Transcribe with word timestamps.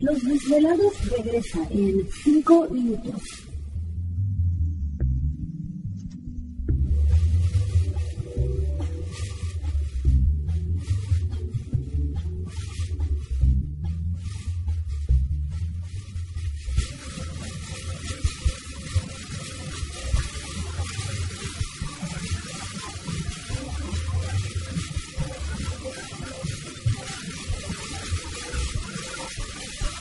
Los 0.00 0.22
desvelados 0.22 0.92
regresa 1.10 1.58
en 1.70 2.08
cinco 2.22 2.68
minutos. 2.70 3.47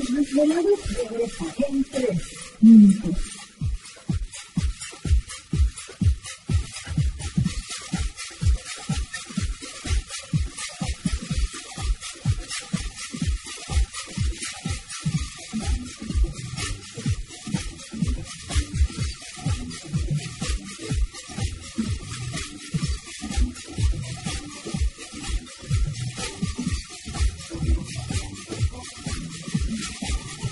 Los 0.00 0.14
desvelados 0.14 0.80
regresan 0.94 1.48
en 1.68 1.84
tres 1.84 2.20
minutos. 2.62 3.39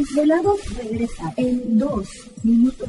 Desvelados 0.00 0.60
regresan 0.76 1.32
en 1.36 1.78
dos 1.78 2.08
minutos. 2.42 2.88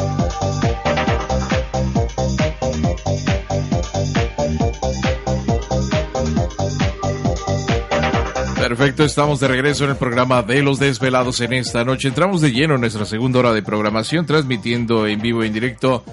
Perfecto, 8.57 9.05
estamos 9.05 9.39
de 9.39 9.47
regreso 9.47 9.85
en 9.85 9.91
el 9.91 9.95
programa 9.95 10.43
de 10.43 10.61
Los 10.61 10.79
Desvelados 10.79 11.39
en 11.39 11.53
esta 11.53 11.85
noche. 11.85 12.09
Entramos 12.09 12.41
de 12.41 12.51
lleno 12.51 12.75
en 12.75 12.81
nuestra 12.81 13.05
segunda 13.05 13.39
hora 13.39 13.53
de 13.53 13.63
programación, 13.63 14.25
transmitiendo 14.25 15.07
en 15.07 15.21
vivo 15.21 15.43
e 15.43 15.47
en 15.47 15.53
directo 15.53 16.03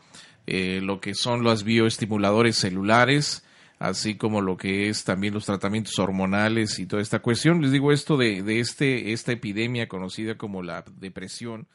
eh, 0.46 0.82
lo 0.82 1.00
que 1.00 1.14
son 1.16 1.44
los 1.44 1.64
bioestimuladores 1.64 2.58
celulares, 2.58 3.46
así 3.80 4.16
como 4.16 4.42
lo 4.42 4.58
que 4.58 4.90
es 4.90 5.04
también 5.04 5.34
los 5.34 5.46
tratamientos 5.46 5.98
hormonales 6.00 6.80
y 6.80 6.86
toda 6.86 7.02
esta 7.02 7.20
cuestión. 7.20 7.62
Les 7.62 7.72
digo 7.72 7.92
esto 7.92 8.18
de, 8.18 8.44
de 8.44 8.60
este, 8.60 9.14
esta 9.14 9.32
epidemia 9.32 9.88
conocida 9.88 10.38
como 10.38 10.62
la 10.62 10.84
depresión, 11.00 11.68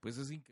pues 0.00 0.18
es 0.18 0.30
increíble. 0.30 0.51